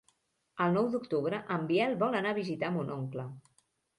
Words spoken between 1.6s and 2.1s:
Biel